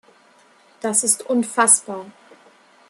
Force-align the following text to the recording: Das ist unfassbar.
Das 0.81 1.03
ist 1.03 1.21
unfassbar. 1.29 2.07